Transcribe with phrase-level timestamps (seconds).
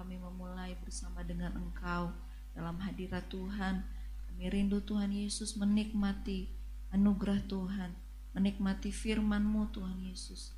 [0.00, 2.08] kami memulai bersama dengan Engkau
[2.56, 3.84] dalam hadirat Tuhan.
[4.32, 6.48] Kami rindu Tuhan Yesus menikmati
[6.88, 7.92] anugerah Tuhan,
[8.32, 10.56] menikmati firman-Mu Tuhan Yesus.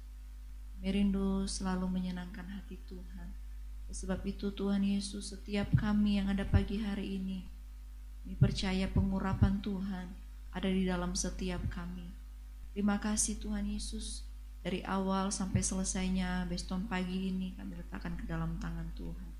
[0.70, 3.34] Kami rindu selalu menyenangkan hati Tuhan.
[3.90, 7.42] Sebab itu Tuhan Yesus setiap kami yang ada pagi hari ini,
[8.22, 10.06] kami percaya pengurapan Tuhan
[10.54, 12.06] ada di dalam setiap kami.
[12.70, 14.22] Terima kasih Tuhan Yesus
[14.62, 19.31] dari awal sampai selesainya beston pagi ini kami letakkan ke dalam tangan Tuhan.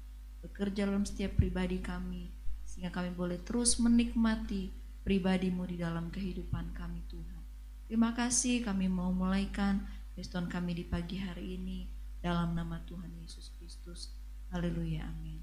[0.43, 2.29] Bekerja dalam setiap pribadi kami
[2.67, 4.73] sehingga kami boleh terus menikmati
[5.07, 7.43] pribadimu di dalam kehidupan kami Tuhan.
[7.87, 9.85] Terima kasih kami mau mulaikan
[10.17, 11.87] beston kami di pagi hari ini
[12.25, 14.15] dalam nama Tuhan Yesus Kristus.
[14.49, 15.43] Haleluya, amin.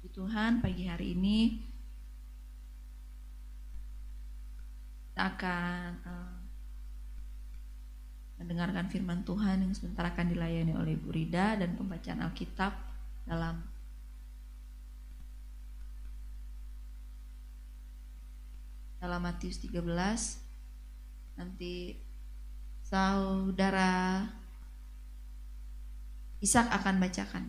[0.00, 1.60] Di Tuhan, pagi hari ini
[5.10, 6.38] kita akan uh,
[8.40, 12.72] mendengarkan firman Tuhan yang sebentar akan dilayani oleh Bu Rida dan pembacaan Alkitab
[13.26, 13.67] dalam
[18.98, 19.78] dalam Matius 13
[21.38, 21.94] nanti
[22.82, 24.26] saudara
[26.38, 27.44] Ishak akan bacakan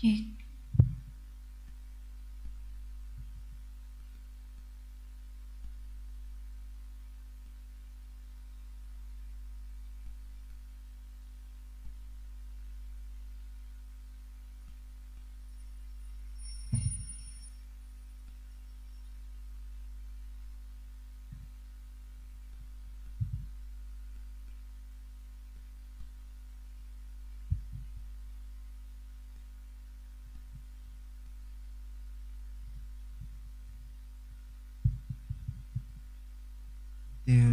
[0.00, 0.39] Cek.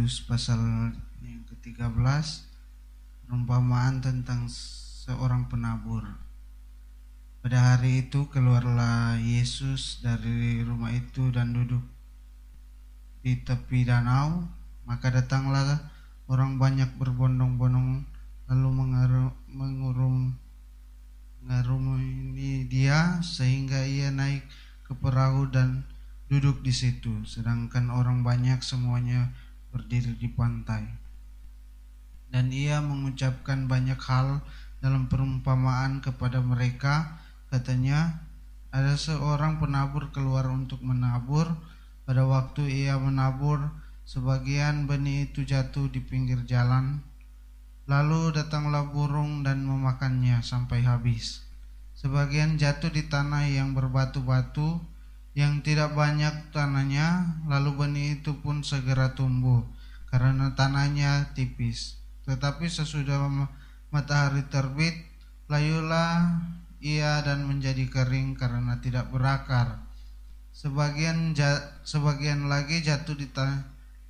[0.08, 0.56] Matius pasal
[1.20, 2.00] yang ke-13
[3.28, 6.00] perumpamaan tentang seorang penabur.
[7.44, 11.84] Pada hari itu keluarlah Yesus dari rumah itu dan duduk
[13.20, 14.48] di tepi danau,
[14.88, 15.76] maka datanglah
[16.24, 18.08] orang banyak berbondong-bondong
[18.48, 18.68] lalu
[19.52, 20.40] mengurum
[21.44, 24.40] mengarungi dia sehingga ia naik
[24.88, 25.84] ke perahu dan
[26.32, 29.36] duduk di situ sedangkan orang banyak semuanya
[29.72, 30.84] berdiri di pantai.
[32.28, 34.44] Dan ia mengucapkan banyak hal
[34.84, 37.18] dalam perumpamaan kepada mereka.
[37.48, 38.20] Katanya,
[38.68, 41.48] ada seorang penabur keluar untuk menabur.
[42.04, 43.60] Pada waktu ia menabur,
[44.04, 47.00] sebagian benih itu jatuh di pinggir jalan.
[47.88, 51.48] Lalu datanglah burung dan memakannya sampai habis.
[51.96, 54.78] Sebagian jatuh di tanah yang berbatu-batu,
[55.36, 59.66] yang tidak banyak tanahnya, lalu benih itu pun segera tumbuh
[60.08, 62.00] karena tanahnya tipis.
[62.24, 63.28] Tetapi sesudah
[63.92, 64.96] matahari terbit,
[65.48, 66.40] layulah
[66.78, 69.84] ia dan menjadi kering karena tidak berakar.
[70.52, 71.36] Sebagian
[71.86, 73.30] sebagian lagi jatuh di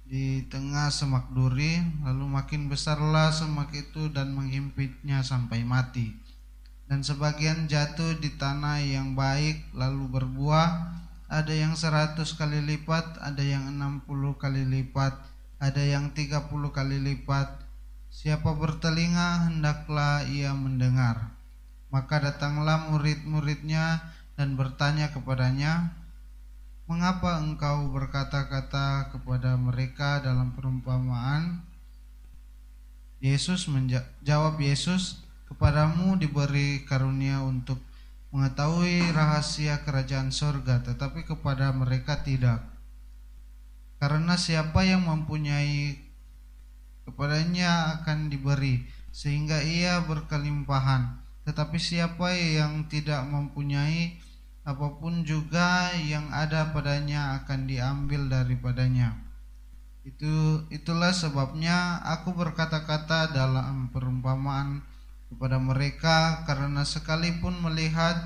[0.09, 6.17] di tengah semak duri, lalu makin besarlah semak itu dan menghimpitnya sampai mati.
[6.89, 10.97] Dan sebagian jatuh di tanah yang baik, lalu berbuah,
[11.29, 15.15] ada yang seratus kali lipat, ada yang enam puluh kali lipat,
[15.61, 17.69] ada yang tiga puluh kali lipat.
[18.09, 21.37] Siapa bertelinga hendaklah ia mendengar.
[21.93, 24.01] Maka datanglah murid-muridnya
[24.37, 25.93] dan bertanya kepadanya,
[26.89, 31.61] Mengapa engkau berkata-kata kepada mereka dalam perumpamaan?
[33.21, 35.21] Yesus menjawab Yesus,
[35.53, 37.77] kepadamu diberi karunia untuk
[38.29, 42.61] mengetahui rahasia kerajaan sorga, tetapi kepada mereka tidak.
[43.99, 45.97] Karena siapa yang mempunyai
[47.09, 51.25] kepadanya akan diberi, sehingga ia berkelimpahan.
[51.49, 54.21] Tetapi siapa yang tidak mempunyai
[54.69, 59.17] apa pun juga yang ada padanya akan diambil daripadanya.
[60.05, 64.85] Itu itulah sebabnya aku berkata-kata dalam perumpamaan
[65.29, 68.17] kepada mereka karena sekalipun melihat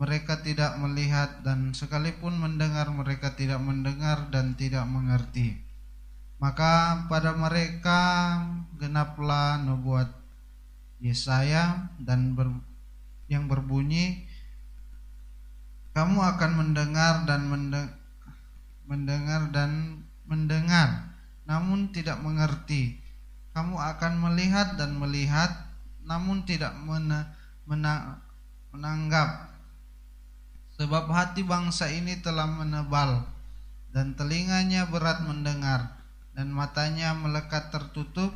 [0.00, 5.60] mereka tidak melihat dan sekalipun mendengar mereka tidak mendengar dan tidak mengerti.
[6.42, 8.00] Maka pada mereka
[8.74, 10.10] genaplah nubuat
[10.98, 12.50] Yesaya dan ber,
[13.30, 14.26] yang berbunyi
[15.92, 17.82] kamu akan mendengar dan mende,
[18.88, 21.12] mendengar dan mendengar
[21.44, 22.96] namun tidak mengerti.
[23.52, 25.52] Kamu akan melihat dan melihat
[26.02, 27.34] namun tidak mena,
[27.66, 28.22] mena,
[28.74, 29.52] menanggap
[30.76, 33.22] sebab hati bangsa ini telah menebal
[33.92, 36.00] dan telinganya berat mendengar
[36.32, 38.32] dan matanya melekat tertutup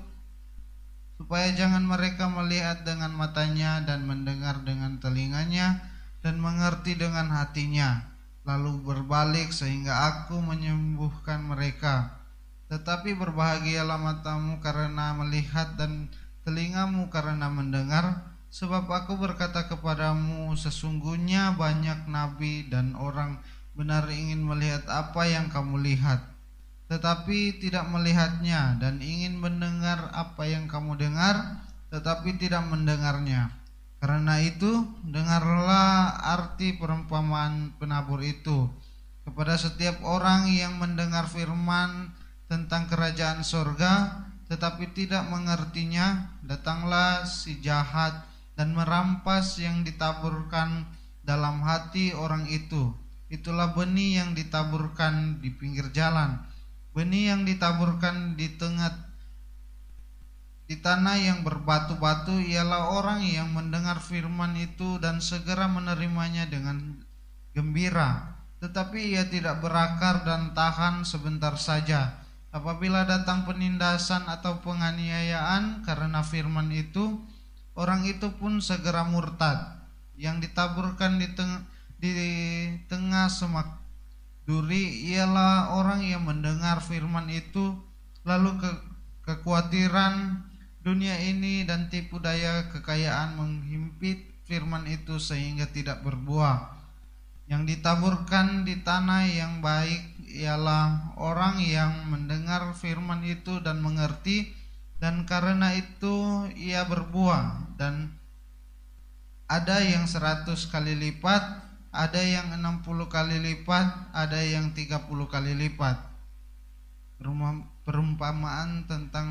[1.17, 5.81] supaya jangan mereka melihat dengan matanya dan mendengar dengan telinganya
[6.21, 8.17] dan mengerti dengan hatinya
[8.47, 12.23] lalu berbalik sehingga aku menyembuhkan mereka.
[12.71, 16.07] Tetapi berbahagialah matamu karena melihat dan
[16.46, 23.43] telingamu karena mendengar sebab aku berkata kepadamu sesungguhnya banyak nabi dan orang
[23.75, 26.22] benar ingin melihat apa yang kamu lihat
[26.87, 33.54] tetapi tidak melihatnya dan ingin mendengar apa yang kamu dengar tetapi tidak mendengarnya.
[33.96, 38.69] Karena itu, dengarlah arti perumpamaan penabur itu
[39.26, 42.14] kepada setiap orang yang mendengar firman
[42.46, 50.87] tentang kerajaan sorga tetapi tidak mengertinya, datanglah si jahat dan merampas yang ditaburkan
[51.26, 52.94] dalam hati orang itu.
[53.26, 56.38] Itulah benih yang ditaburkan di pinggir jalan
[56.96, 58.88] Benih yang ditaburkan di tengah
[60.64, 66.96] di tanah yang berbatu-batu ialah orang yang mendengar firman itu dan segera menerimanya dengan
[67.52, 68.40] gembira.
[68.64, 72.16] Tetapi ia tidak berakar dan tahan sebentar saja.
[72.56, 77.20] Apabila datang penindasan atau penganiayaan karena firman itu,
[77.76, 79.76] orang itu pun segera murtad.
[80.17, 81.69] Yang ditaburkan di, teng
[82.00, 82.12] di
[82.88, 83.85] tengah semak
[84.49, 87.76] Duri ialah orang yang mendengar firman itu
[88.25, 88.70] lalu ke
[89.29, 90.41] kekhawatiran
[90.81, 96.73] dunia ini dan tipu daya kekayaan menghimpit firman itu sehingga tidak berbuah.
[97.53, 104.50] Yang ditaburkan di tanah yang baik ialah orang yang mendengar firman itu dan mengerti
[104.99, 108.17] dan karena itu ia berbuah dan
[109.46, 115.96] ada yang seratus kali lipat ada yang 60 kali lipat, ada yang 30 kali lipat.
[117.88, 119.29] Perumpamaan tentang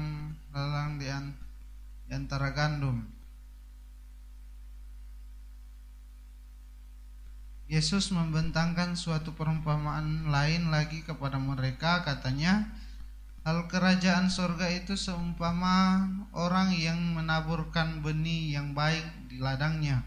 [0.50, 1.06] lalang di
[2.10, 3.06] antara gandum.
[7.66, 12.70] Yesus membentangkan suatu perumpamaan lain lagi kepada mereka katanya
[13.46, 20.02] Hal kerajaan sorga itu seumpama orang yang menaburkan benih yang baik di ladangnya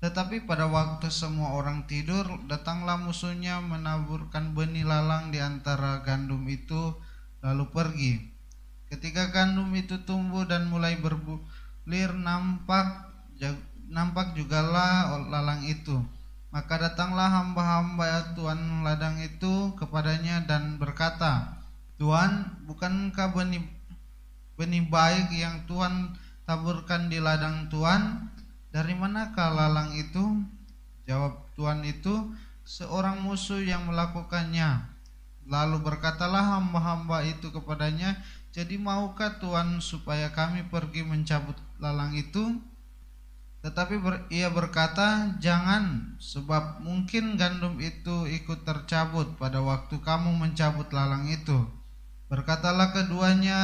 [0.00, 6.96] tetapi pada waktu semua orang tidur, datanglah musuhnya menaburkan benih lalang di antara gandum itu,
[7.44, 8.12] lalu pergi.
[8.88, 13.12] Ketika gandum itu tumbuh dan mulai berbulir, nampak
[13.92, 16.00] nampak jugalah lalang itu.
[16.50, 21.62] Maka datanglah hamba-hamba Tuhan ladang itu kepadanya dan berkata,
[21.94, 23.62] Tuhan, bukankah benih
[24.58, 28.26] benih baik yang Tuhan taburkan di ladang Tuhan?
[28.74, 30.42] Dari manakah lalang itu?
[31.06, 32.34] Jawab Tuhan itu,
[32.66, 34.90] seorang musuh yang melakukannya.
[35.46, 38.18] Lalu berkatalah hamba-hamba itu kepadanya,
[38.50, 42.58] jadi maukah Tuhan supaya kami pergi mencabut lalang itu?
[43.60, 50.88] Tetapi ber, ia berkata, jangan, sebab mungkin gandum itu ikut tercabut pada waktu kamu mencabut
[50.96, 51.68] lalang itu.
[52.32, 53.60] Berkatalah keduanya,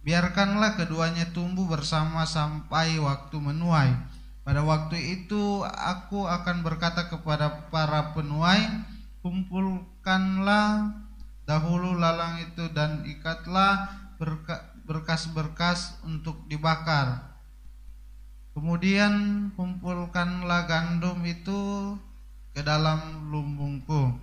[0.00, 3.92] Biarkanlah keduanya tumbuh bersama sampai waktu menuai.
[4.40, 8.64] Pada waktu itu aku akan berkata kepada para penuai,
[9.20, 10.96] kumpulkanlah
[11.44, 13.92] dahulu lalang itu dan ikatlah
[14.90, 17.38] berkas-berkas untuk dibakar.
[18.50, 21.94] Kemudian kumpulkanlah gandum itu
[22.50, 24.18] ke dalam lumbungku.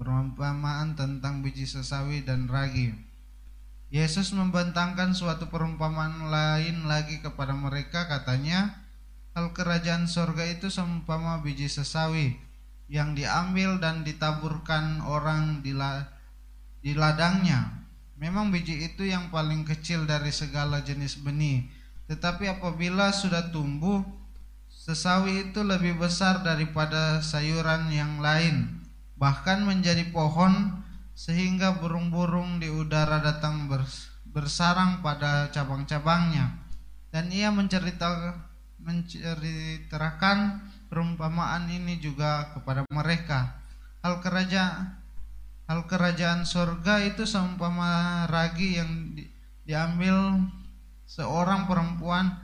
[0.00, 2.96] Perumpamaan tentang biji sesawi dan ragi.
[3.92, 8.86] Yesus membentangkan suatu perumpamaan lain lagi kepada mereka katanya
[9.36, 12.40] Hal kerajaan sorga itu seumpama biji sesawi
[12.88, 16.08] yang diambil dan ditaburkan orang di, la,
[16.80, 17.75] di ladangnya.
[18.16, 21.68] Memang biji itu yang paling kecil dari segala jenis benih,
[22.08, 24.00] tetapi apabila sudah tumbuh,
[24.72, 28.80] sesawi itu lebih besar daripada sayuran yang lain,
[29.20, 30.80] bahkan menjadi pohon
[31.12, 33.68] sehingga burung-burung di udara datang
[34.32, 36.56] bersarang pada cabang-cabangnya.
[37.12, 38.44] Dan ia menceritakan
[38.76, 40.60] menceritakan
[40.92, 43.60] perumpamaan ini juga kepada mereka.
[44.04, 44.94] Hal kerajaan
[45.66, 49.26] hal kerajaan sorga itu seumpama ragi yang di,
[49.66, 50.46] diambil
[51.06, 52.34] seorang perempuan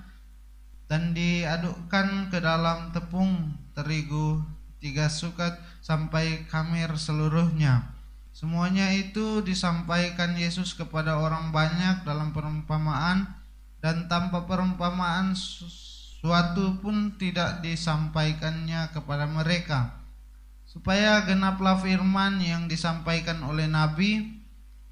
[0.91, 4.43] dan diadukkan ke dalam tepung terigu
[4.83, 7.93] tiga sukat sampai kamir seluruhnya
[8.33, 13.29] Semuanya itu disampaikan Yesus kepada orang banyak dalam perumpamaan
[13.85, 20.01] dan tanpa perumpamaan suatu pun tidak disampaikannya kepada mereka.
[20.73, 24.41] Supaya genaplah firman yang disampaikan oleh Nabi,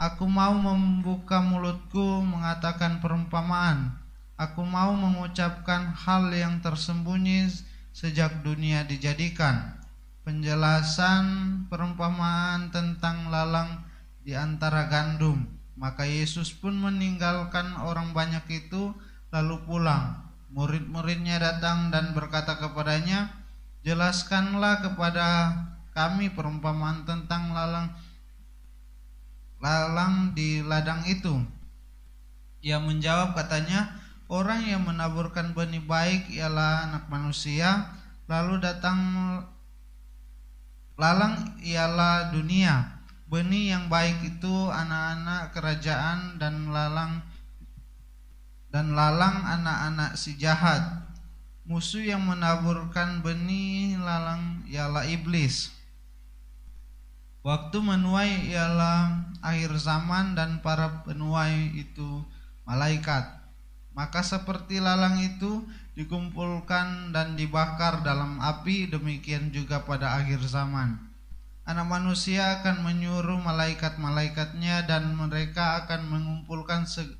[0.01, 4.01] Aku mau membuka mulutku mengatakan perumpamaan.
[4.41, 7.53] Aku mau mengucapkan hal yang tersembunyi
[7.93, 9.77] sejak dunia dijadikan.
[10.25, 11.25] Penjelasan
[11.69, 13.85] perumpamaan tentang lalang
[14.25, 15.45] di antara gandum.
[15.77, 18.97] Maka Yesus pun meninggalkan orang banyak itu
[19.29, 20.17] lalu pulang.
[20.49, 23.40] Murid-muridnya datang dan berkata kepadanya,
[23.81, 25.57] "Jelaskanlah kepada
[25.97, 27.91] kami perumpamaan tentang lalang
[29.61, 31.37] lalang di ladang itu.
[32.65, 33.93] Ia menjawab katanya,
[34.29, 37.93] orang yang menaburkan benih baik ialah anak manusia,
[38.29, 38.99] lalu datang
[40.97, 43.01] lalang ialah dunia.
[43.31, 47.23] Benih yang baik itu anak-anak kerajaan dan lalang
[48.75, 51.10] dan lalang anak-anak si jahat.
[51.69, 55.71] Musuh yang menaburkan benih lalang ialah iblis.
[57.41, 62.25] Waktu menuai ialah akhir zaman dan para penuai itu
[62.69, 63.41] malaikat.
[63.97, 65.65] Maka seperti lalang itu
[65.97, 71.01] dikumpulkan dan dibakar dalam api, demikian juga pada akhir zaman.
[71.69, 77.15] Anak manusia akan menyuruh malaikat-malaikatnya dan mereka akan mengumpulkan segala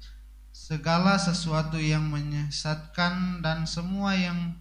[1.19, 4.55] sesuatu yang menyesatkan dan semua yang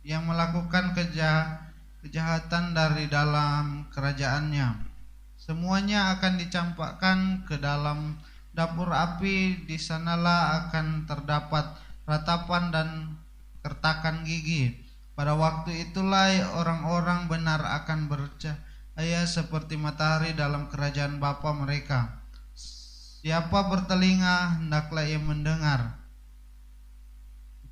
[0.00, 1.68] yang melakukan kejahatan
[2.00, 4.88] kejahatan dari dalam kerajaannya.
[5.36, 8.16] Semuanya akan dicampakkan ke dalam
[8.56, 11.76] dapur api, di sanalah akan terdapat
[12.08, 12.88] ratapan dan
[13.60, 14.72] kertakan gigi.
[15.12, 22.19] Pada waktu itulah orang-orang benar akan bercahaya seperti matahari dalam kerajaan Bapa mereka.
[23.20, 26.00] Siapa bertelinga hendaklah ia mendengar.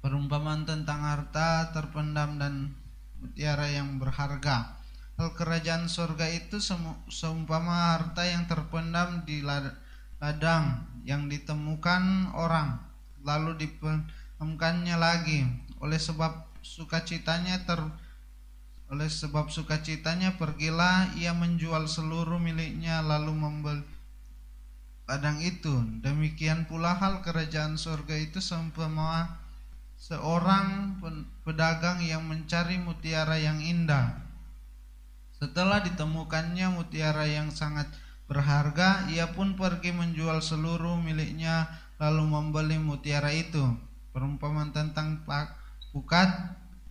[0.04, 2.76] Perumpamaan tentang harta terpendam dan
[3.16, 4.76] mutiara yang berharga.
[5.16, 6.60] Hal kerajaan surga itu
[7.08, 9.40] seumpama harta yang terpendam di
[10.20, 12.84] ladang yang ditemukan orang
[13.24, 15.48] lalu dipendamkannya lagi
[15.80, 17.80] oleh sebab sukacitanya ter
[18.92, 23.97] oleh sebab sukacitanya pergilah ia menjual seluruh miliknya lalu membeli
[25.08, 25.72] ladang itu
[26.04, 29.40] demikian pula hal kerajaan surga itu seumpama
[29.96, 31.00] seorang
[31.42, 34.20] pedagang yang mencari mutiara yang indah.
[35.40, 37.88] Setelah ditemukannya mutiara yang sangat
[38.28, 43.64] berharga, ia pun pergi menjual seluruh miliknya lalu membeli mutiara itu.
[44.12, 45.24] Perumpamaan tentang
[45.90, 46.30] pukat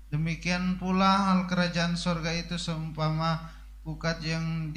[0.07, 3.51] Demikian pula hal kerajaan sorga itu seumpama
[3.83, 4.71] pukat yang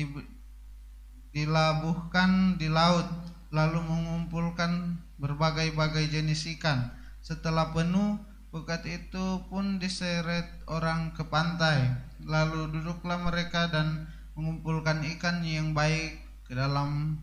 [1.31, 3.07] dilabuhkan di laut
[3.51, 8.17] lalu mengumpulkan berbagai-bagai jenis ikan setelah penuh,
[8.49, 11.93] bukat itu pun diseret orang ke pantai.
[12.25, 16.17] Lalu duduklah mereka dan mengumpulkan ikan yang baik
[16.49, 17.21] ke dalam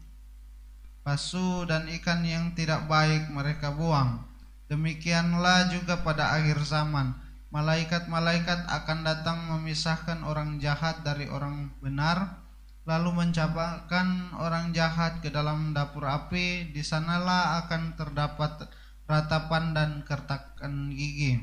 [1.01, 4.21] pasu dan ikan yang tidak baik mereka buang.
[4.69, 7.17] Demikianlah juga pada akhir zaman.
[7.49, 12.43] Malaikat-malaikat akan datang memisahkan orang jahat dari orang benar,
[12.87, 16.71] lalu mencapakan orang jahat ke dalam dapur api.
[16.71, 18.71] Di sanalah akan terdapat
[19.03, 21.35] ratapan dan kertakan gigi.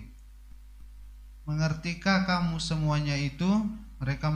[1.44, 3.46] Mengertikah kamu semuanya itu?
[4.00, 4.32] Mereka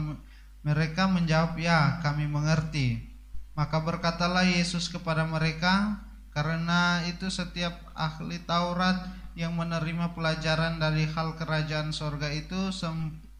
[0.61, 3.09] mereka menjawab, "Ya, kami mengerti."
[3.57, 5.97] Maka berkatalah Yesus kepada mereka,
[6.29, 12.69] "Karena itu setiap ahli Taurat yang menerima pelajaran dari hal kerajaan sorga itu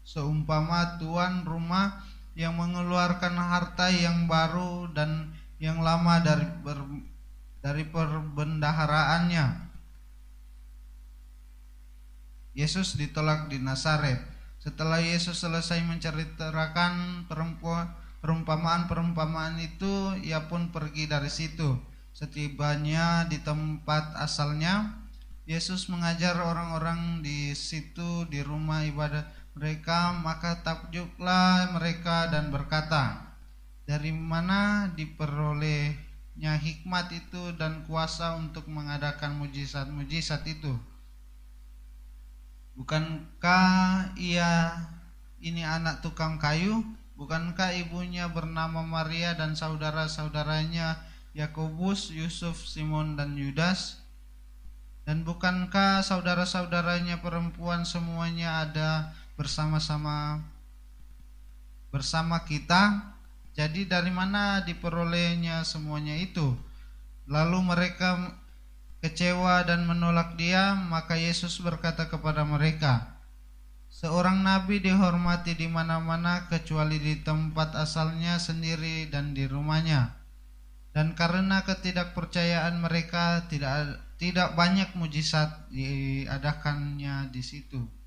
[0.02, 2.02] seumpama tuan rumah
[2.40, 6.80] yang mengeluarkan harta yang baru dan yang lama dari ber,
[7.60, 9.68] dari perbendaharaannya
[12.56, 14.24] Yesus ditolak di Nazaret.
[14.60, 17.24] Setelah Yesus selesai menceritakan
[18.20, 21.80] perumpamaan-perumpamaan itu, ia pun pergi dari situ.
[22.12, 25.00] Setibanya di tempat asalnya,
[25.48, 29.24] Yesus mengajar orang-orang di situ di rumah ibadat
[29.60, 33.36] mereka, maka takjublah mereka dan berkata,
[33.84, 40.72] "Dari mana diperolehnya hikmat itu dan kuasa untuk mengadakan mujizat-mujizat itu?"
[42.72, 44.72] Bukankah ia
[45.44, 46.80] ini anak tukang kayu?
[47.20, 51.04] Bukankah ibunya bernama Maria dan saudara-saudaranya
[51.36, 54.00] Yakobus, Yusuf, Simon dan Yudas?
[55.04, 60.44] Dan bukankah saudara-saudaranya perempuan semuanya ada bersama-sama
[61.88, 63.16] bersama kita?
[63.56, 66.52] Jadi dari mana diperolehnya semuanya itu?
[67.24, 68.36] Lalu mereka
[69.00, 73.16] kecewa dan menolak dia, maka Yesus berkata kepada mereka,
[73.90, 80.14] Seorang nabi dihormati di mana-mana kecuali di tempat asalnya sendiri dan di rumahnya.
[80.94, 87.99] Dan karena ketidakpercayaan mereka tidak tidak banyak mujizat diadakannya di situ.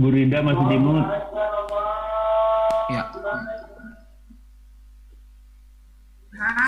[0.00, 1.04] Bu Rida masih di mute.
[2.88, 3.04] Ya.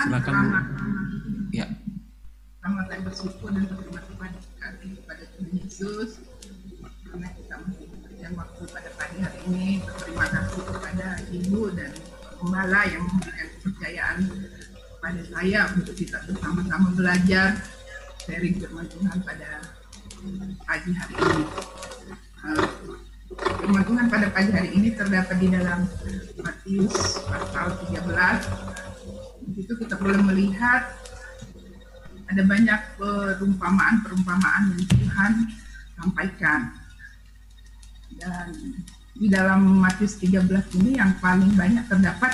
[0.05, 0.49] Silakan Bu.
[1.49, 1.65] Ya.
[2.61, 4.29] Selamat saya bersyukur dan berterima
[4.61, 6.21] kasih kepada Tuhan Yesus
[7.09, 9.67] karena kita masih diberikan waktu pada pagi hari ini.
[9.81, 11.91] Berterima kasih kepada Ibu dan
[12.37, 14.17] Gembala yang memberikan kepercayaan
[14.69, 17.57] kepada saya untuk kita bersama-sama belajar
[18.29, 19.73] sharing firman Tuhan pada
[20.69, 21.43] pagi hari ini.
[22.45, 25.89] Uh, firman Tuhan pada pagi hari ini terdapat di dalam
[26.37, 28.05] Matius pasal 13.
[29.43, 30.93] Di situ kita boleh melihat
[32.29, 35.31] ada banyak perumpamaan-perumpamaan yang Tuhan
[35.97, 36.59] sampaikan.
[38.13, 38.47] Dan
[39.17, 40.45] di dalam Matius 13
[40.81, 42.33] ini yang paling banyak terdapat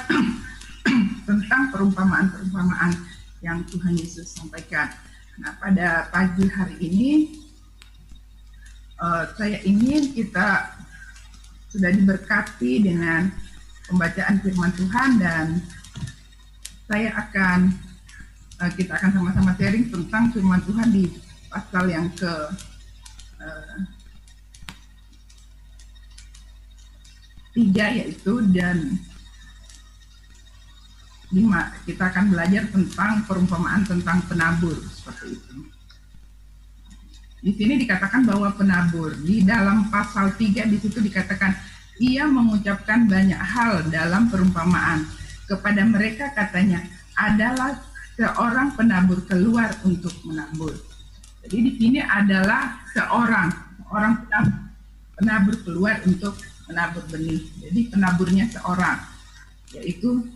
[1.27, 2.91] tentang perumpamaan-perumpamaan
[3.39, 4.91] yang Tuhan Yesus sampaikan.
[5.39, 7.11] Nah, pada pagi hari ini
[8.99, 10.78] uh, saya ingin kita
[11.69, 13.29] sudah diberkati dengan
[13.85, 15.47] pembacaan firman Tuhan dan
[16.89, 17.73] saya akan
[18.57, 21.05] uh, kita akan sama-sama sharing tentang firman Tuhan di
[21.49, 22.33] pasal yang ke
[23.41, 23.77] uh,
[27.53, 28.97] tiga yaitu dan
[31.29, 35.68] lima kita akan belajar tentang perumpamaan tentang penabur seperti itu.
[37.39, 41.55] Di sini dikatakan bahwa penabur di dalam pasal 3 di situ dikatakan
[41.99, 45.07] ia mengucapkan banyak hal dalam perumpamaan
[45.47, 46.83] kepada mereka katanya
[47.15, 47.79] adalah
[48.19, 50.75] seorang penabur keluar untuk menabur.
[51.47, 53.47] Jadi di sini adalah seorang
[53.91, 54.27] orang
[55.15, 56.35] penabur, keluar untuk
[56.67, 57.39] menabur benih.
[57.63, 58.99] Jadi penaburnya seorang
[59.71, 60.27] yaitu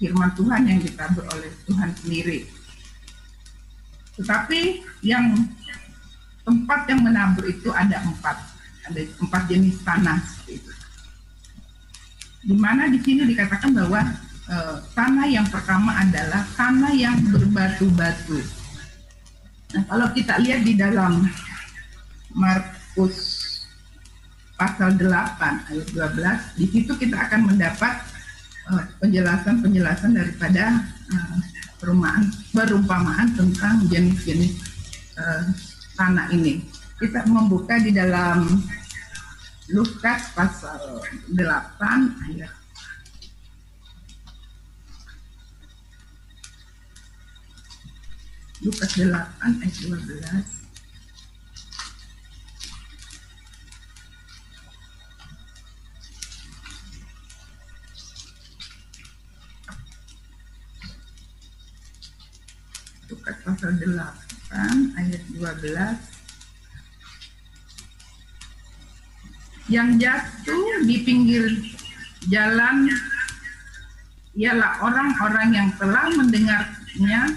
[0.00, 2.48] firman Tuhan yang ditabur oleh Tuhan sendiri.
[4.16, 4.60] Tetapi
[5.04, 5.36] yang
[6.48, 8.36] tempat yang menabur itu ada empat,
[8.88, 10.16] ada empat jenis tanah
[10.48, 10.72] itu.
[12.48, 14.00] Di mana di sini dikatakan bahwa
[14.48, 14.56] e,
[14.96, 18.40] tanah yang pertama adalah tanah yang berbatu-batu.
[19.76, 21.28] Nah, kalau kita lihat di dalam
[22.32, 23.44] Markus
[24.56, 28.08] pasal 8 ayat 12, di situ kita akan mendapat
[29.00, 31.36] penjelasan-penjelasan daripada uh,
[31.80, 34.60] perumahan perumpamaan tentang jenis-jenis
[35.98, 36.62] tanah ini.
[36.94, 38.46] Kita membuka di dalam
[39.68, 41.36] Lukas pasal 8
[42.24, 42.48] ayat
[48.64, 49.12] Lukas 8
[49.44, 49.92] ayat 12
[63.12, 66.18] Lukas pasal 8 ayat 12
[69.68, 71.44] yang jatuh di pinggir
[72.32, 72.88] jalan
[74.38, 77.36] ialah orang-orang yang telah mendengarnya.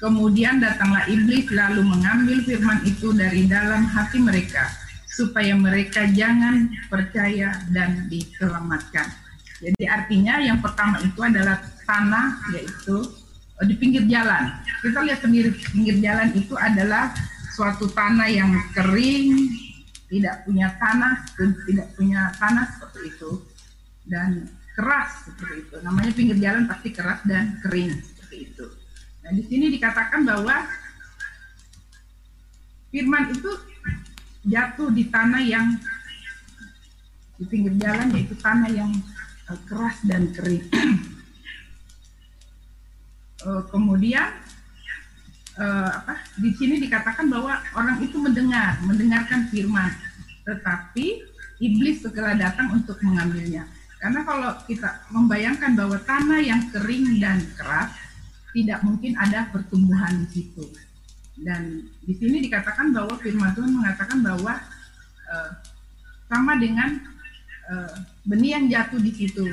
[0.00, 4.64] Kemudian datanglah iblis lalu mengambil firman itu dari dalam hati mereka
[5.04, 9.12] supaya mereka jangan percaya dan diselamatkan.
[9.60, 13.04] Jadi artinya yang pertama itu adalah tanah yaitu
[13.66, 14.56] di pinggir jalan.
[14.80, 17.12] Kita lihat sendiri pinggir jalan itu adalah
[17.52, 19.52] suatu tanah yang kering,
[20.08, 21.28] tidak punya tanah,
[21.68, 23.30] tidak punya tanah seperti itu
[24.08, 25.76] dan keras seperti itu.
[25.84, 28.66] Namanya pinggir jalan pasti keras dan kering seperti itu.
[29.20, 30.56] Nah, di sini dikatakan bahwa
[32.88, 33.50] firman itu
[34.48, 35.76] jatuh di tanah yang
[37.36, 38.92] di pinggir jalan yaitu tanah yang
[39.68, 40.64] keras dan kering.
[43.46, 44.28] uh, kemudian
[45.56, 49.92] uh, apa di sini dikatakan bahwa orang itu mendengar mendengarkan firman.
[50.44, 51.06] Tetapi
[51.60, 53.68] iblis segera datang untuk mengambilnya.
[54.00, 57.92] Karena kalau kita membayangkan bahwa tanah yang kering dan keras
[58.56, 60.64] tidak mungkin ada pertumbuhan di situ.
[61.36, 64.56] Dan di sini dikatakan bahwa firman Tuhan mengatakan bahwa
[65.28, 65.50] uh,
[66.30, 66.94] sama dengan
[67.66, 69.44] eh, benih yang jatuh di situ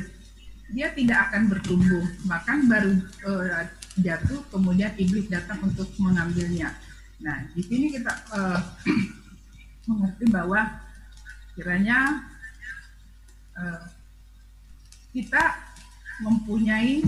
[0.70, 2.06] dia tidak akan bertumbuh.
[2.30, 3.66] Bahkan baru eh,
[4.02, 6.74] jatuh kemudian iblis datang untuk mengambilnya.
[7.22, 8.62] Nah di sini kita eh,
[9.90, 10.62] mengerti bahwa
[11.58, 12.30] kiranya
[13.58, 13.82] eh,
[15.18, 15.44] kita
[16.22, 17.02] mempunyai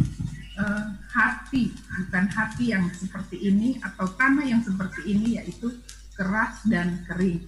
[0.57, 5.73] eh, hati bukan hati yang seperti ini atau tanah yang seperti ini yaitu
[6.17, 7.45] keras dan kering.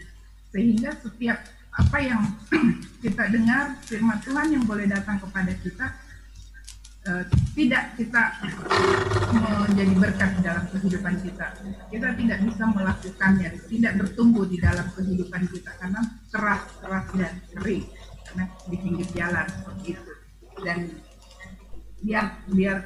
[0.52, 1.40] Sehingga setiap
[1.72, 2.22] apa yang
[3.04, 6.01] kita dengar firman Tuhan yang boleh datang kepada kita
[7.08, 7.24] eh,
[7.58, 8.24] tidak kita
[9.34, 11.48] menjadi berkat di dalam kehidupan kita.
[11.90, 17.86] Kita tidak bisa melakukannya, tidak bertumbuh di dalam kehidupan kita karena keras, keras dan kering
[18.28, 20.14] karena di pinggir jalan seperti itu.
[20.62, 20.80] Dan
[22.02, 22.78] biar biar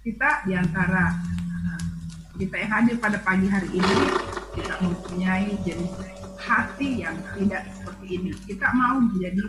[0.00, 1.82] kita di antara eh,
[2.40, 3.96] kita yang hadir pada pagi hari ini
[4.56, 5.92] kita mempunyai jenis
[6.40, 8.30] hati yang tidak seperti ini.
[8.48, 9.44] Kita mau menjadi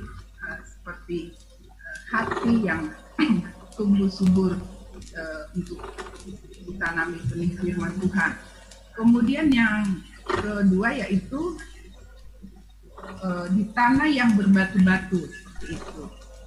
[0.46, 1.34] uh, seperti
[1.72, 2.82] uh, hati yang
[3.82, 4.54] tumbuh subur
[5.17, 5.82] uh, untuk
[6.70, 8.32] ditanami benih firman Tuhan.
[8.94, 11.58] Kemudian yang kedua yaitu
[13.26, 15.26] uh, di tanah yang berbatu-batu
[15.65, 16.04] itu.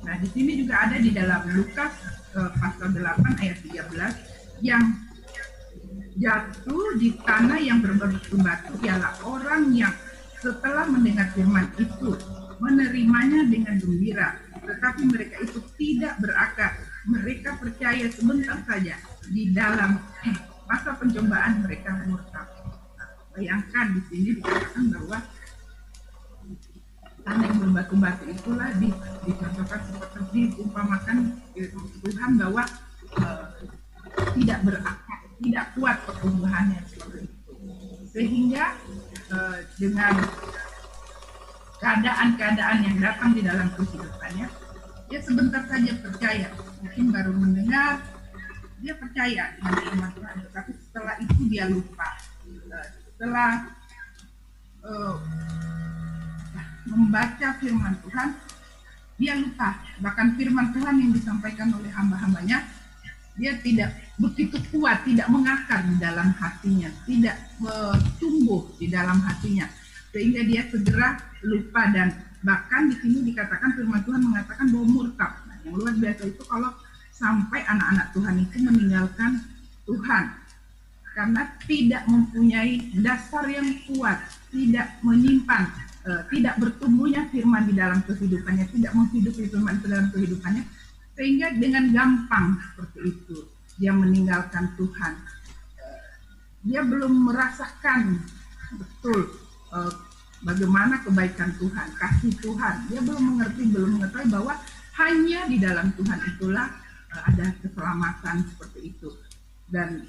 [0.07, 1.91] Nah, di sini juga ada di dalam Lukas
[2.39, 4.85] uh, pasal 8 ayat 13 yang
[6.15, 9.91] jatuh di tanah yang berbatu-batu ialah orang yang
[10.39, 12.15] setelah mendengar firman itu
[12.63, 18.97] menerimanya dengan gembira tetapi mereka itu tidak berakar mereka percaya sebentar saja
[19.29, 20.01] di dalam
[20.65, 22.49] masa pencobaan mereka murtad
[22.97, 25.19] Nah, bayangkan di sini dikatakan bahwa
[27.25, 28.89] tanah yang berbatu-batu itulah di,
[29.25, 31.17] dicontohkan seperti diumpamakan
[32.05, 32.63] Tuhan bahwa
[33.21, 33.47] eh,
[34.37, 37.53] tidak berakar, tidak kuat pertumbuhannya seperti itu.
[38.13, 38.65] Sehingga
[39.33, 40.15] eh, dengan
[41.81, 44.47] keadaan-keadaan yang datang di dalam kehidupannya,
[45.15, 46.51] dia sebentar saja percaya,
[46.83, 48.03] mungkin baru mendengar,
[48.83, 52.19] dia percaya dengan firman Tuhan, tetapi setelah itu dia lupa.
[53.15, 53.51] Setelah
[54.83, 55.17] eh,
[56.91, 58.29] membaca firman Tuhan,
[59.15, 59.79] dia lupa.
[60.03, 62.67] Bahkan firman Tuhan yang disampaikan oleh hamba-hambanya,
[63.39, 69.71] dia tidak begitu kuat, tidak mengakar di dalam hatinya, tidak eh, tumbuh di dalam hatinya,
[70.11, 75.33] sehingga dia segera lupa dan bahkan di sini dikatakan firman Tuhan mengatakan bahwa murtad.
[75.49, 76.71] Nah, yang luar biasa itu kalau
[77.11, 79.33] sampai anak-anak Tuhan itu meninggalkan
[79.89, 80.25] Tuhan
[81.15, 84.19] karena tidak mempunyai dasar yang kuat,
[84.51, 85.63] tidak menyimpan,
[86.05, 90.63] eh, tidak bertumbuhnya firman di dalam kehidupannya, tidak menghidupi firman di dalam kehidupannya,
[91.15, 93.39] sehingga dengan gampang seperti itu
[93.79, 95.15] dia meninggalkan Tuhan.
[95.81, 96.03] Eh,
[96.65, 98.25] Dia belum merasakan
[98.75, 99.21] betul
[99.71, 99.93] eh,
[100.45, 102.93] bagaimana kebaikan Tuhan, kasih Tuhan.
[102.93, 104.55] Dia belum mengerti, belum mengetahui bahwa
[105.01, 106.69] hanya di dalam Tuhan itulah
[107.11, 109.09] eh, ada keselamatan seperti itu.
[109.67, 110.05] Dan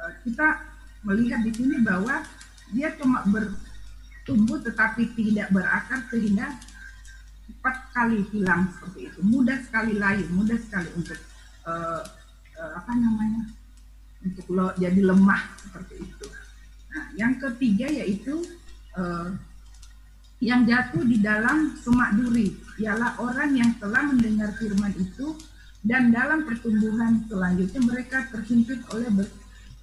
[0.00, 0.72] eh, kita
[1.04, 2.24] melihat di sini bahwa
[2.72, 6.56] dia cuma bertumbuh tetapi tidak berakar sehingga
[7.46, 11.18] cepat sekali hilang seperti itu mudah sekali layu mudah sekali untuk
[11.68, 12.02] eh,
[12.56, 13.50] eh, apa namanya
[14.22, 16.26] untuk lo jadi lemah seperti itu
[16.94, 18.40] nah yang ketiga yaitu
[18.96, 19.28] eh,
[20.42, 22.50] yang jatuh di dalam semak duri
[22.82, 25.38] ialah orang yang telah mendengar firman itu
[25.86, 29.38] dan dalam pertumbuhan selanjutnya mereka terhimpit oleh ber-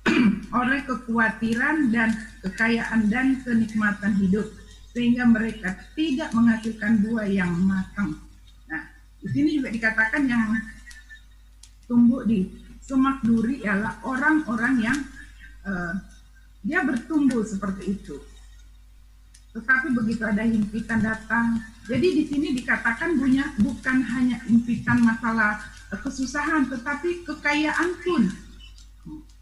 [0.59, 2.11] oleh kekhawatiran dan
[2.43, 4.47] kekayaan dan kenikmatan hidup
[4.91, 8.17] sehingga mereka tidak menghasilkan buah yang matang.
[8.67, 8.81] Nah,
[9.21, 10.59] di sini juga dikatakan yang
[11.85, 12.47] tumbuh di
[12.81, 14.97] semak duri ialah orang-orang yang
[15.67, 15.93] eh,
[16.63, 18.17] dia bertumbuh seperti itu.
[19.59, 25.59] Tetapi begitu ada himpitan datang, jadi di sini dikatakan punya bukan hanya himpitan masalah
[25.91, 28.23] eh, kesusahan, tetapi kekayaan pun.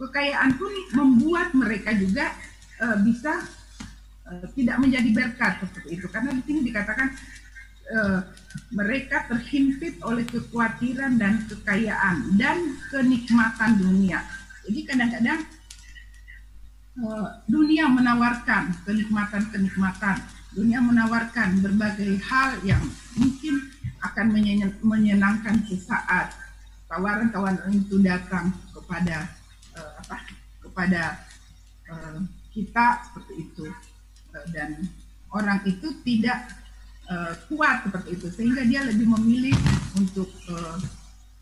[0.01, 2.33] Kekayaan pun membuat mereka juga
[2.81, 3.45] eh, bisa
[4.25, 6.07] eh, tidak menjadi berkat seperti itu.
[6.09, 7.07] Karena di sini dikatakan
[7.93, 8.19] eh,
[8.73, 12.57] mereka terhimpit oleh kekhawatiran dan kekayaan dan
[12.89, 14.25] kenikmatan dunia.
[14.65, 15.39] Jadi kadang-kadang
[17.45, 20.17] dunia menawarkan kenikmatan-kenikmatan.
[20.57, 22.81] Dunia menawarkan berbagai hal yang
[23.13, 23.69] mungkin
[24.01, 26.33] akan menyen- menyenangkan sesaat.
[26.89, 29.29] Tawaran-tawaran itu datang kepada
[29.77, 30.17] eh, apa
[30.63, 31.03] kepada
[31.85, 32.17] eh,
[32.49, 33.65] kita seperti itu.
[34.33, 34.81] Eh, dan
[35.29, 36.49] orang itu tidak
[37.05, 38.27] eh, kuat seperti itu.
[38.33, 39.53] Sehingga dia lebih memilih
[39.93, 40.77] untuk eh,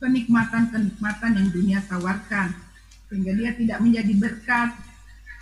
[0.04, 2.52] kenikmatan-kenikmatan yang dunia tawarkan.
[3.08, 4.76] Sehingga dia tidak menjadi berkat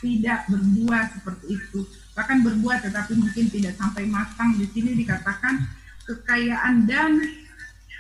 [0.03, 1.87] tidak berbuah seperti itu.
[2.11, 4.59] Bahkan berbuah tetapi mungkin tidak sampai matang.
[4.59, 5.63] Di sini dikatakan
[6.03, 7.23] kekayaan dan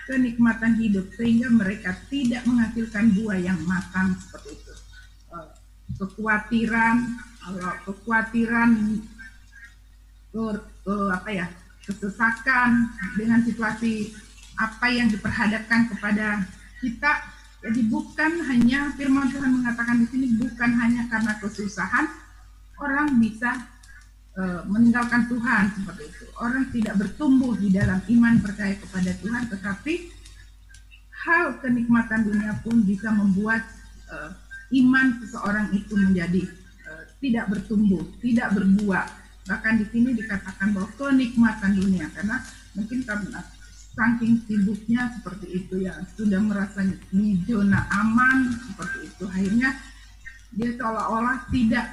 [0.03, 4.73] kenikmatan hidup sehingga mereka tidak menghasilkan buah yang matang seperti itu.
[5.31, 5.49] Eh,
[5.95, 6.97] Kekhawatiran,
[7.39, 8.69] kalau kekhawatiran
[10.33, 11.47] ke- ke- apa ya
[11.83, 14.11] kesesakan dengan situasi
[14.55, 16.47] apa yang diperhadapkan kepada
[16.79, 17.11] kita
[17.63, 22.11] jadi bukan hanya firman Tuhan mengatakan di sini bukan hanya karena kesusahan
[22.75, 23.55] orang bisa
[24.35, 26.25] eh, meninggalkan Tuhan seperti itu.
[26.43, 29.93] Orang tidak bertumbuh di dalam iman percaya kepada Tuhan tetapi
[31.23, 33.63] hal kenikmatan dunia pun bisa membuat
[34.11, 34.31] eh,
[34.83, 36.43] iman seseorang itu menjadi
[36.83, 39.07] eh, tidak bertumbuh tidak berbuah.
[39.47, 42.43] Bahkan di sini dikatakan bahwa kenikmatan dunia karena
[42.75, 43.39] mungkin karena
[43.93, 45.93] saking sibuknya seperti itu ya.
[46.17, 49.23] Sudah merasa di zona aman seperti itu.
[49.29, 49.69] Akhirnya
[50.53, 51.85] dia seolah-olah tidak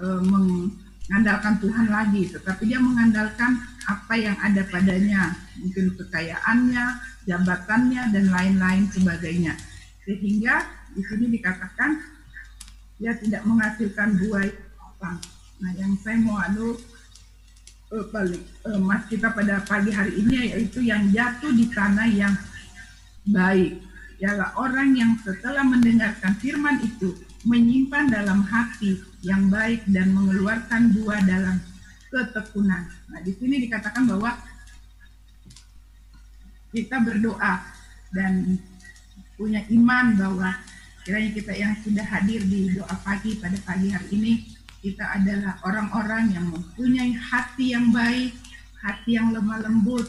[0.00, 6.84] eh, mengandalkan Tuhan lagi tetapi dia mengandalkan apa yang ada padanya mungkin kekayaannya
[7.28, 9.54] jabatannya dan lain-lain sebagainya.
[10.04, 11.96] Sehingga di sini dikatakan
[13.00, 14.48] dia tidak menghasilkan buah.
[15.04, 15.20] Matang.
[15.60, 16.80] Nah, yang saya mau adu
[17.94, 22.34] eh, balik eh, mas kita pada pagi hari ini yaitu yang jatuh di tanah yang
[23.30, 23.80] baik.
[24.18, 31.20] Ialah orang yang setelah mendengarkan firman itu menyimpan dalam hati yang baik dan mengeluarkan buah
[31.28, 31.60] dalam
[32.08, 32.88] ketekunan.
[33.10, 34.32] Nah, di sini dikatakan bahwa
[36.70, 37.54] kita berdoa
[38.14, 38.58] dan
[39.34, 40.50] punya iman bahwa
[41.02, 44.32] kiranya kita yang sudah hadir di doa pagi pada pagi hari ini
[44.84, 48.36] kita adalah orang-orang yang mempunyai hati yang baik,
[48.84, 50.04] hati yang lemah lembut,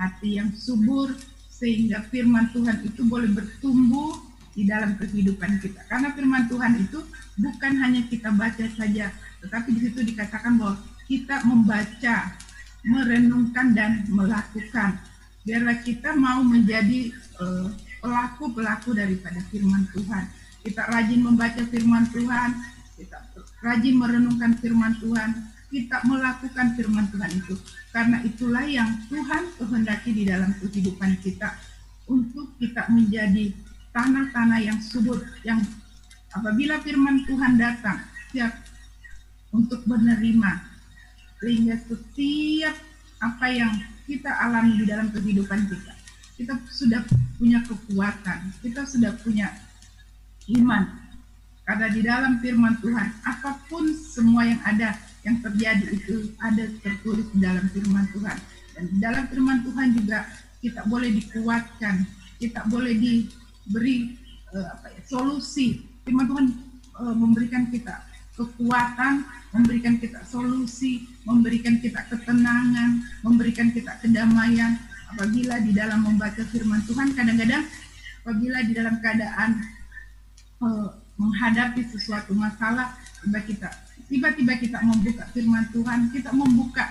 [0.00, 1.12] hati yang subur,
[1.52, 4.16] sehingga firman Tuhan itu boleh bertumbuh
[4.56, 5.84] di dalam kehidupan kita.
[5.92, 7.04] Karena firman Tuhan itu
[7.36, 9.12] bukan hanya kita baca saja,
[9.44, 12.32] tetapi di situ dikatakan bahwa kita membaca,
[12.80, 15.04] merenungkan dan melakukan.
[15.44, 17.68] Biarlah kita mau menjadi eh,
[18.00, 20.24] pelaku-pelaku daripada firman Tuhan.
[20.64, 22.56] Kita rajin membaca firman Tuhan,
[22.96, 23.18] kita
[23.64, 25.30] rajin merenungkan firman Tuhan,
[25.72, 27.56] kita melakukan firman Tuhan itu.
[27.90, 31.56] Karena itulah yang Tuhan kehendaki di dalam kehidupan kita
[32.04, 33.56] untuk kita menjadi
[33.94, 35.62] tanah-tanah yang subur yang
[36.34, 38.02] apabila firman Tuhan datang
[38.34, 38.52] siap
[39.54, 40.52] untuk menerima
[41.38, 42.74] sehingga setiap
[43.22, 43.72] apa yang
[44.04, 45.94] kita alami di dalam kehidupan kita
[46.34, 47.06] kita sudah
[47.38, 49.54] punya kekuatan kita sudah punya
[50.58, 51.03] iman
[51.64, 57.24] karena di dalam firman Tuhan, apa pun semua yang ada, yang terjadi itu ada tertulis
[57.32, 58.36] di dalam firman Tuhan.
[58.76, 60.28] Dan di dalam firman Tuhan juga
[60.60, 62.04] kita boleh dikuatkan,
[62.36, 64.12] kita boleh diberi
[64.52, 65.80] eh, apa ya, solusi.
[66.04, 66.46] Firman Tuhan
[67.00, 67.96] eh, memberikan kita
[68.36, 69.24] kekuatan,
[69.56, 74.76] memberikan kita solusi, memberikan kita ketenangan, memberikan kita kedamaian.
[75.16, 77.64] Apabila di dalam membaca firman Tuhan, kadang-kadang
[78.20, 79.64] apabila di dalam keadaan
[80.60, 83.68] eh, menghadapi sesuatu masalah tiba kita
[84.10, 86.84] tiba-tiba kita membuka firman Tuhan kita membuka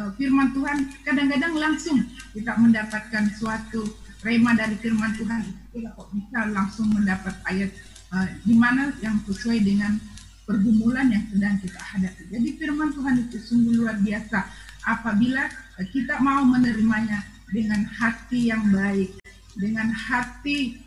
[0.00, 1.98] uh, firman Tuhan kadang-kadang langsung
[2.32, 3.84] kita mendapatkan suatu
[4.24, 5.42] rema dari firman Tuhan.
[5.72, 7.70] Kita kok bisa langsung mendapat ayat
[8.12, 9.96] uh, di mana yang sesuai dengan
[10.44, 12.22] pergumulan yang sedang kita hadapi.
[12.28, 14.38] Jadi firman Tuhan itu sungguh luar biasa.
[14.80, 15.44] Apabila
[15.92, 17.20] kita mau menerimanya
[17.52, 19.20] dengan hati yang baik
[19.52, 20.80] dengan hati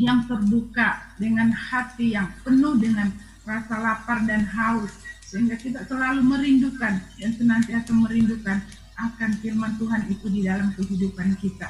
[0.00, 3.12] yang terbuka dengan hati yang penuh dengan
[3.44, 4.88] rasa lapar dan haus
[5.20, 8.58] sehingga kita selalu merindukan dan senantiasa merindukan
[8.96, 11.68] akan firman Tuhan itu di dalam kehidupan kita.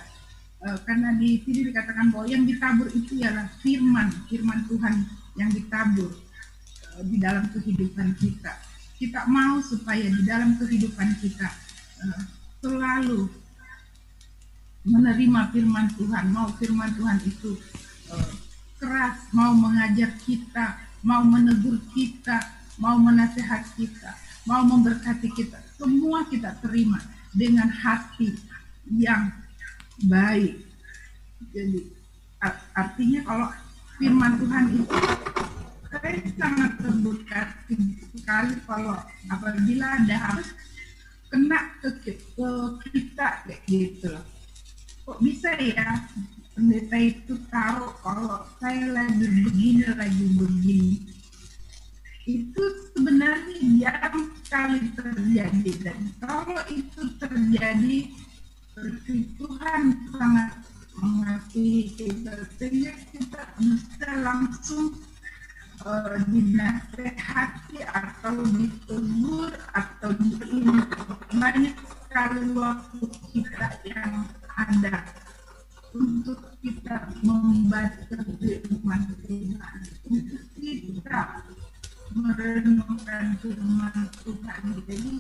[0.63, 4.95] E, karena di sini dikatakan bahwa yang ditabur itu ialah firman firman Tuhan
[5.39, 8.55] yang ditabur e, di dalam kehidupan kita.
[8.97, 11.49] Kita mau supaya di dalam kehidupan kita
[12.03, 12.07] e,
[12.65, 13.29] selalu
[14.81, 17.53] menerima firman Tuhan mau firman Tuhan itu
[18.81, 22.41] keras, mau mengajar kita, mau menegur kita,
[22.81, 24.17] mau menasehat kita,
[24.49, 25.61] mau memberkati kita.
[25.77, 27.01] Semua kita terima
[27.37, 28.35] dengan hati
[28.89, 29.31] yang
[30.09, 30.65] baik.
[31.53, 31.93] Jadi
[32.73, 33.49] artinya kalau
[34.01, 34.99] firman Tuhan itu
[35.91, 37.43] saya sangat terbuka
[38.15, 38.97] sekali kalau
[39.29, 40.49] apabila ada harus
[41.29, 42.51] kena ke, ke
[42.91, 44.15] kita kayak gitu.
[45.05, 46.07] Kok bisa ya
[46.61, 51.01] pendeta itu taruh kalau saya lagi begini lagi begini.
[52.29, 52.61] Itu
[52.93, 55.73] sebenarnya jarang sekali terjadi.
[55.81, 57.97] Dan kalau itu terjadi
[59.41, 60.53] Tuhan sangat
[61.01, 65.01] mengasihi kita sehingga kita bisa langsung
[65.89, 70.93] uh, dinasehati atau ditegur atau diingat
[71.33, 74.29] banyak sekali waktu kita yang
[74.61, 75.09] ada
[75.91, 81.23] untuk kita membaca firman Tuhan, untuk kita
[82.15, 84.63] merenungkan firman Tuhan.
[84.87, 85.13] Jadi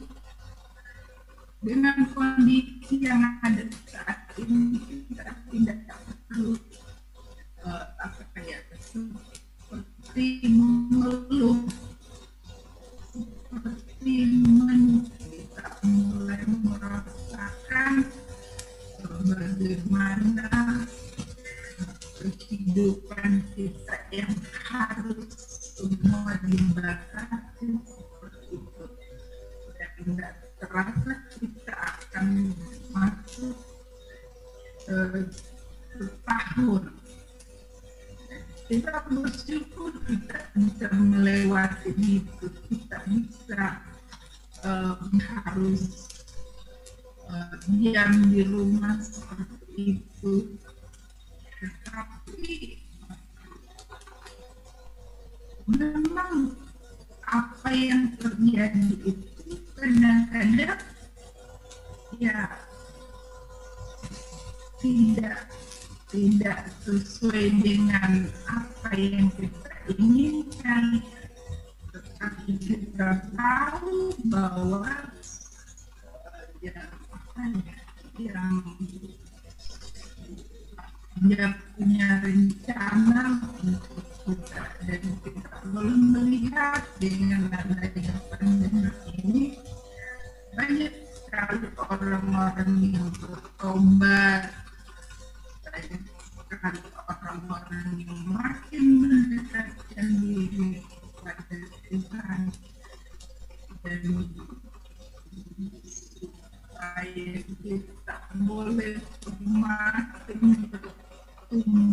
[1.60, 4.80] dengan kondisi yang ada saat ini
[5.10, 5.79] kita tidak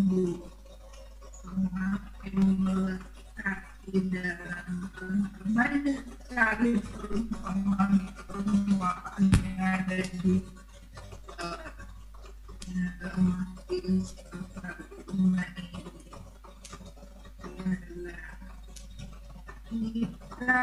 [0.08, 0.40] ibu.
[1.36, 3.52] Semua fenomena kita
[3.84, 4.00] di
[9.20, 10.36] yang ada di
[11.44, 11.60] eh,
[19.68, 20.60] kita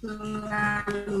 [0.00, 1.20] selalu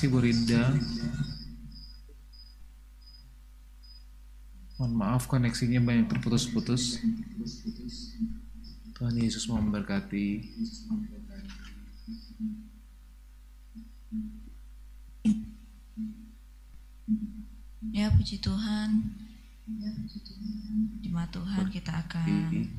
[0.00, 0.64] tahsibu ridda
[4.80, 7.04] Mohon maaf koneksinya banyak terputus-putus.
[8.96, 10.40] Tuhan Yesus mau memberkati.
[17.92, 19.20] Ya puji Tuhan.
[21.04, 22.72] Jemaat Tuhan kita akan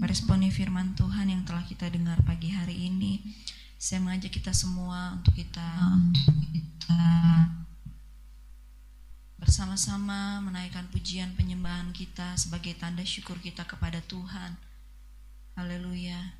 [0.00, 3.20] meresponi firman Tuhan yang telah kita dengar pagi hari ini.
[3.76, 5.87] Saya mengajak kita semua untuk kita
[9.78, 14.58] bersama-sama menaikkan pujian penyembahan kita sebagai tanda syukur kita kepada Tuhan.
[15.54, 16.34] Haleluya.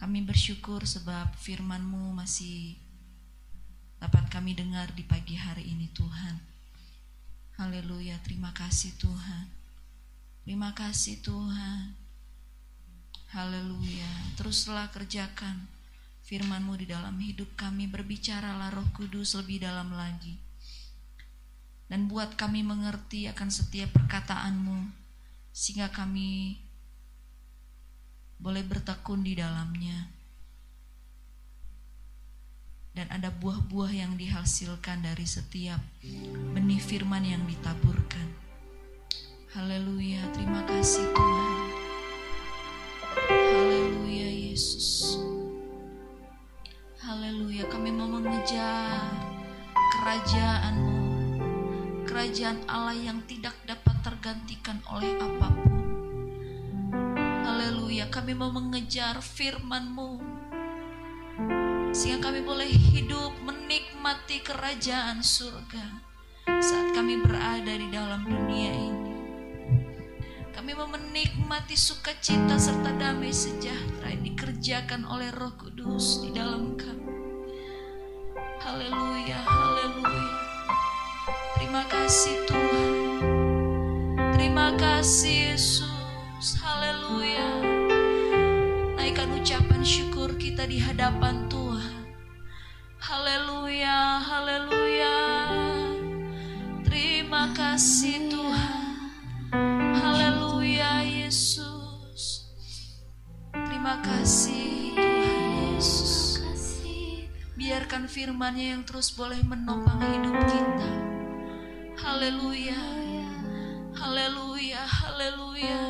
[0.00, 2.80] Kami bersyukur sebab firman-Mu masih
[4.00, 6.40] dapat kami dengar di pagi hari ini Tuhan.
[7.60, 9.44] Haleluya, terima kasih Tuhan.
[10.48, 11.92] Terima kasih Tuhan.
[13.36, 14.32] Haleluya.
[14.40, 15.60] Teruslah kerjakan
[16.24, 17.84] firman-Mu di dalam hidup kami.
[17.84, 20.47] Berbicaralah roh kudus lebih dalam lagi.
[21.88, 24.92] Dan buat kami mengerti akan setiap perkataan-Mu.
[25.56, 26.60] Sehingga kami
[28.38, 30.12] boleh bertekun di dalamnya.
[32.94, 35.78] Dan ada buah-buah yang dihasilkan dari setiap
[36.54, 38.26] benih firman yang ditaburkan.
[39.54, 41.58] Haleluya, terima kasih Tuhan.
[43.28, 45.16] Haleluya Yesus.
[47.00, 49.08] Haleluya, kami mau mengejar
[49.98, 50.87] kerajaan-Mu.
[52.18, 55.86] Kerajaan Allah yang tidak dapat tergantikan oleh apa pun.
[57.46, 60.18] Haleluya, kami mau mengejar firman-Mu.
[61.94, 66.02] Sehingga kami boleh hidup menikmati kerajaan surga
[66.58, 69.14] saat kami berada di dalam dunia ini.
[70.50, 77.14] Kami mau menikmati sukacita serta damai sejahtera yang dikerjakan oleh Roh Kudus di dalam kami.
[78.58, 79.67] Haleluya, haleluya.
[81.68, 82.92] Terima kasih Tuhan.
[84.32, 86.56] Terima kasih Yesus.
[86.64, 87.60] Haleluya.
[88.96, 92.08] Naikkan ucapan syukur kita di hadapan Tuhan.
[92.96, 95.20] Haleluya, haleluya.
[96.88, 99.12] Terima kasih Tuhan.
[99.92, 102.48] Haleluya Yesus.
[103.52, 106.40] Terima kasih Tuhan Yesus.
[107.60, 111.17] Biarkan firman-Nya yang terus boleh menopang hidup kita.
[111.98, 112.78] Haleluya.
[113.90, 115.82] Haleluya, haleluya.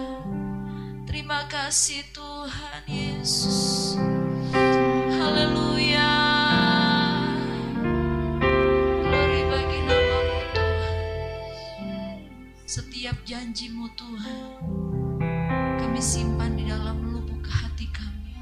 [1.04, 3.92] Terima kasih Tuhan Yesus.
[5.12, 6.12] Haleluya.
[9.04, 10.96] Glory bagi namamu Tuhan.
[12.64, 14.64] Setiap janjimu Tuhan,
[15.76, 18.32] kami simpan di dalam lubuk hati kami.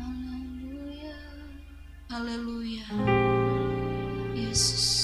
[2.07, 2.87] Haleluya.
[4.39, 4.95] Yesus.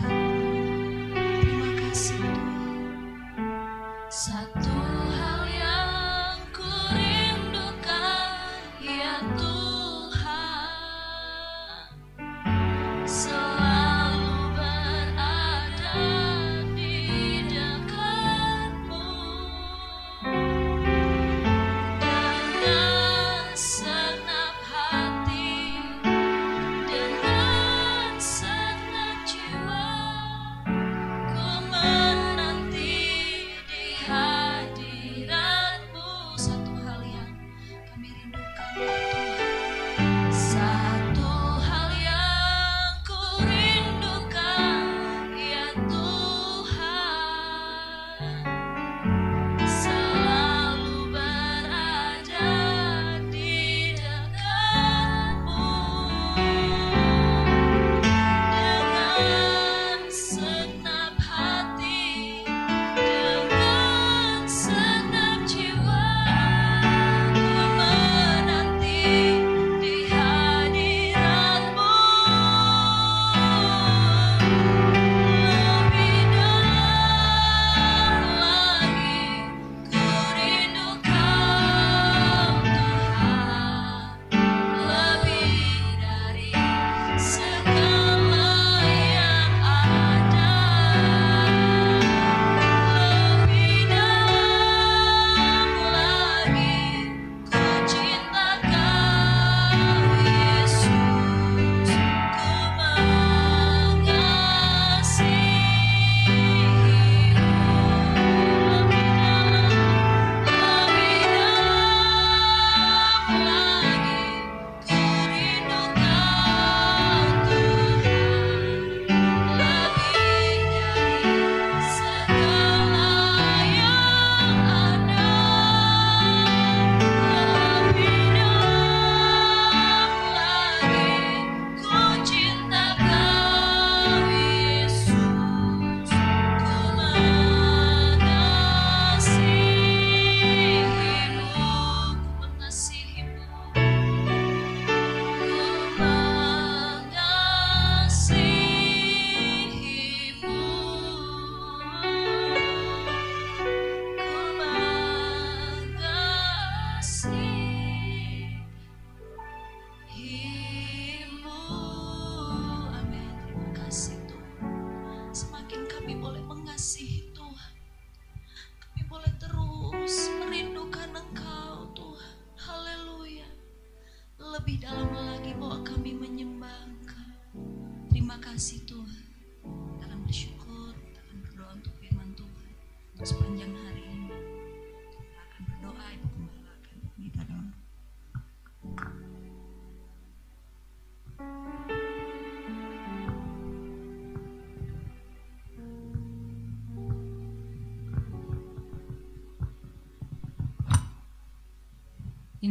[0.00, 2.80] Terima kasih Tuhan.
[4.10, 4.50] Saat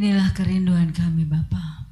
[0.00, 1.84] Inilah kerinduan kami Bapa.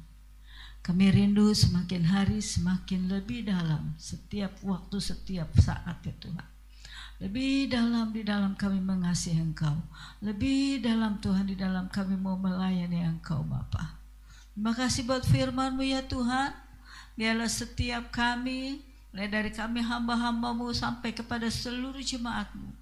[0.81, 6.47] Kami rindu semakin hari semakin lebih dalam setiap waktu setiap saat ya Tuhan.
[7.21, 9.77] Lebih dalam di dalam kami mengasihi Engkau.
[10.25, 14.01] Lebih dalam Tuhan di dalam kami mau melayani Engkau Bapa.
[14.57, 16.49] Terima kasih buat firman-Mu ya Tuhan.
[17.13, 18.81] Biarlah setiap kami,
[19.13, 22.73] mulai dari kami hamba-hambamu sampai kepada seluruh jemaat-Mu.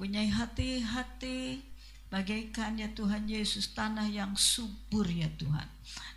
[0.00, 1.73] Punya hati-hati
[2.14, 5.66] bagaikan ya Tuhan Yesus tanah yang subur ya Tuhan.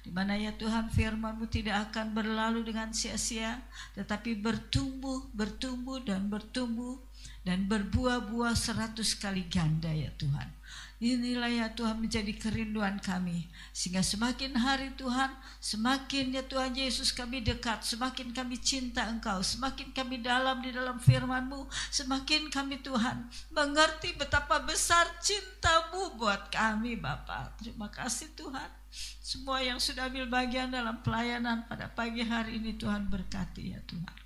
[0.06, 3.66] Di mana ya Tuhan firman-Mu tidak akan berlalu dengan sia-sia,
[3.98, 7.02] tetapi bertumbuh, bertumbuh dan bertumbuh
[7.42, 10.57] dan berbuah-buah seratus kali ganda ya Tuhan.
[10.98, 13.46] Inilah ya Tuhan menjadi kerinduan kami.
[13.70, 15.30] Sehingga semakin hari Tuhan,
[15.62, 20.98] semakin ya Tuhan Yesus kami dekat, semakin kami cinta Engkau, semakin kami dalam di dalam
[20.98, 27.62] firman-Mu, semakin kami Tuhan mengerti betapa besar cintamu buat kami Bapak.
[27.62, 28.70] Terima kasih Tuhan.
[29.22, 34.18] Semua yang sudah ambil bagian dalam pelayanan pada pagi hari ini Tuhan berkati ya Tuhan.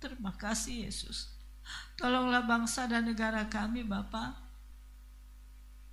[0.00, 1.36] Terima kasih Yesus.
[2.00, 4.47] Tolonglah bangsa dan negara kami Bapak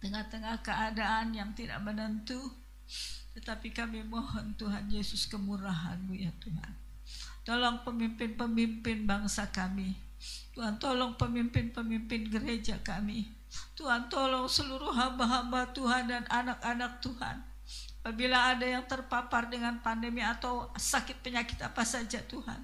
[0.06, 2.38] tengah-tengah keadaan yang tidak menentu.
[3.34, 6.72] Tetapi kami mohon Tuhan Yesus kemurahan-Mu ya Tuhan.
[7.42, 9.98] Tolong pemimpin-pemimpin bangsa kami.
[10.54, 13.34] Tuhan tolong pemimpin-pemimpin gereja kami.
[13.74, 17.42] Tuhan tolong seluruh hamba-hamba Tuhan dan anak-anak Tuhan.
[18.06, 22.62] Apabila ada yang terpapar dengan pandemi atau sakit penyakit apa saja Tuhan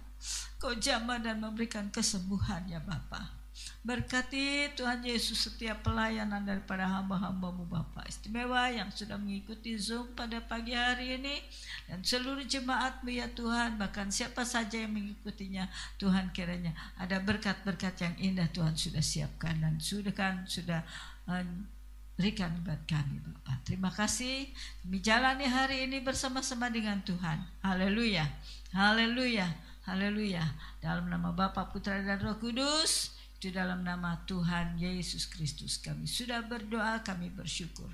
[0.61, 3.40] Kau jamah dan memberikan kesembuhan ya Bapak
[3.81, 10.77] Berkati Tuhan Yesus setiap pelayanan daripada hamba-hambamu Bapak istimewa yang sudah mengikuti Zoom pada pagi
[10.77, 11.41] hari ini
[11.89, 15.65] dan seluruh jemaatmu ya Tuhan bahkan siapa saja yang mengikutinya
[15.97, 20.85] Tuhan kiranya ada berkat-berkat yang indah Tuhan sudah siapkan dan sudah kan sudah
[21.33, 21.45] eh,
[22.21, 23.65] berikan buat kami Bapak.
[23.65, 24.45] Terima kasih
[24.85, 27.41] kami jalani hari ini bersama-sama dengan Tuhan.
[27.65, 28.29] Haleluya.
[28.77, 29.49] Haleluya.
[29.81, 30.45] Haleluya.
[30.77, 36.45] Dalam nama Bapa, Putra dan Roh Kudus, di dalam nama Tuhan Yesus Kristus kami sudah
[36.45, 37.89] berdoa, kami bersyukur.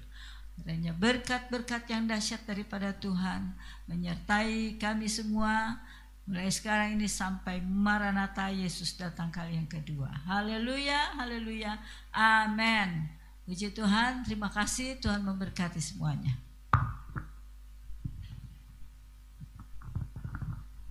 [0.60, 3.56] Adanya berkat-berkat yang dahsyat daripada Tuhan
[3.88, 5.80] menyertai kami semua
[6.28, 10.12] mulai sekarang ini sampai Maranatha Yesus datang kali yang kedua.
[10.28, 11.80] Haleluya, haleluya.
[12.12, 13.08] Amin.
[13.48, 16.36] Puji Tuhan, terima kasih Tuhan memberkati semuanya.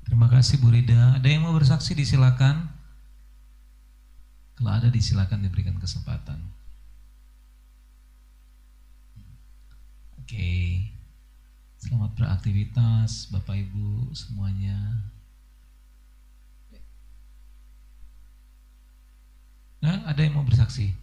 [0.08, 1.20] Terima kasih Bu Rida.
[1.20, 2.75] Ada yang mau bersaksi disilakan.
[4.56, 6.40] Kalau ada disilakan diberikan kesempatan.
[10.16, 10.80] Oke.
[11.76, 15.06] Selamat beraktivitas Bapak Ibu semuanya.
[19.84, 20.96] Nah, ada yang mau bersaksi?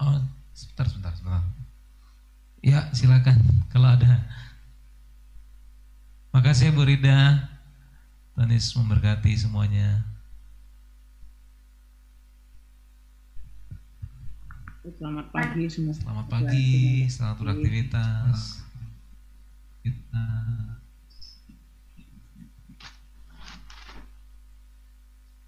[0.00, 0.18] Oh,
[0.56, 1.44] sebentar, sebentar, sebentar.
[2.64, 3.36] Ya, silakan
[3.68, 4.26] kalau ada.
[6.32, 7.52] Makasih Bu Rida.
[8.34, 10.13] Tuhan memberkati semuanya.
[14.84, 15.96] Selamat pagi semua.
[15.96, 18.60] Selamat pagi, selamat beraktivitas.
[19.80, 20.24] Kita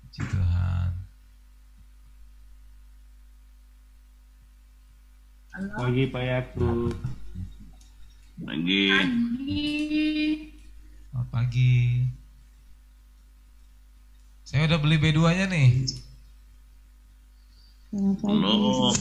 [0.01, 0.89] Puji Tuhan.
[5.53, 5.73] Halo.
[5.85, 6.97] Pagi Pak Yakub.
[8.41, 8.85] Pagi.
[8.89, 9.69] Pagi.
[11.13, 11.77] Selamat pagi.
[14.49, 15.69] Saya udah beli B2-nya nih.
[18.25, 18.97] Halo.